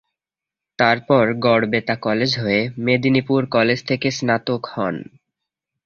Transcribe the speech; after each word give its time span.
তারপর 0.79 1.23
গড়বেতা 1.39 1.95
কলেজ 1.97 2.31
হয়ে, 2.37 2.61
মেদিনীপুর 2.77 3.41
কলেজ 3.47 3.79
থেকে 3.85 4.07
স্নাতক 4.11 4.61
হন। 4.73 4.95